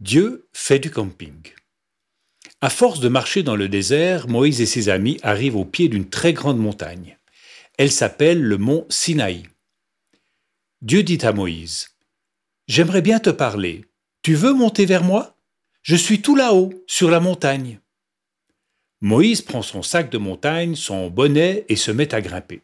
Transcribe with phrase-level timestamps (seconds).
[0.00, 1.52] Dieu fait du camping.
[2.60, 6.08] À force de marcher dans le désert, Moïse et ses amis arrivent au pied d'une
[6.08, 7.18] très grande montagne.
[7.78, 9.42] Elle s'appelle le mont Sinaï.
[10.82, 11.96] Dieu dit à Moïse,
[12.68, 13.86] J'aimerais bien te parler.
[14.22, 15.36] Tu veux monter vers moi?
[15.82, 17.80] Je suis tout là-haut, sur la montagne.
[19.00, 22.62] Moïse prend son sac de montagne, son bonnet et se met à grimper.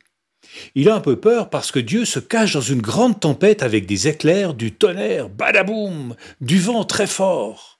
[0.74, 3.86] Il a un peu peur parce que Dieu se cache dans une grande tempête avec
[3.86, 7.76] des éclairs, du tonnerre, badaboum, du vent très fort.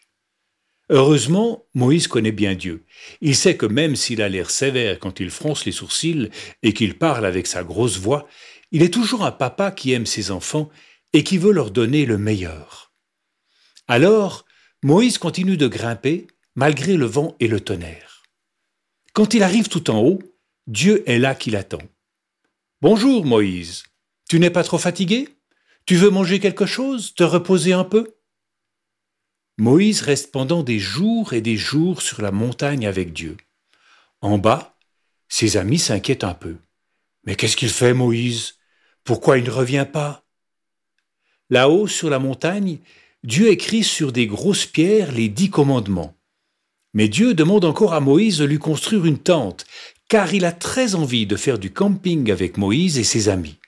[0.90, 2.84] Heureusement, Moïse connaît bien Dieu.
[3.22, 6.28] Il sait que même s'il a l'air sévère quand il fronce les sourcils
[6.62, 8.28] et qu'il parle avec sa grosse voix,
[8.70, 10.68] il est toujours un papa qui aime ses enfants
[11.12, 12.92] et qui veut leur donner le meilleur.
[13.88, 14.44] Alors,
[14.82, 18.22] Moïse continue de grimper malgré le vent et le tonnerre.
[19.14, 20.18] Quand il arrive tout en haut,
[20.66, 21.82] Dieu est là qui l'attend.
[22.86, 23.84] Bonjour, Moïse.
[24.28, 25.30] Tu n'es pas trop fatigué?
[25.86, 28.14] Tu veux manger quelque chose Te reposer un peu?
[29.56, 33.38] Moïse reste pendant des jours et des jours sur la montagne avec Dieu.
[34.20, 34.76] En bas,
[35.28, 36.56] ses amis s'inquiètent un peu.
[37.24, 38.56] Mais qu'est-ce qu'il fait, Moïse?
[39.02, 40.26] Pourquoi il ne revient pas?
[41.48, 42.80] Là-haut, sur la montagne,
[43.22, 46.14] Dieu écrit sur des grosses pierres les dix commandements.
[46.92, 49.64] Mais Dieu demande encore à Moïse de lui construire une tente,
[50.14, 53.58] car il a très envie de faire du camping avec Moïse et ses amis.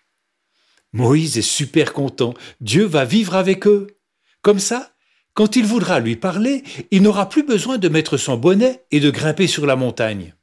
[0.92, 3.88] Moïse est super content, Dieu va vivre avec eux.
[4.42, 4.92] Comme ça,
[5.34, 9.10] quand il voudra lui parler, il n'aura plus besoin de mettre son bonnet et de
[9.10, 10.35] grimper sur la montagne.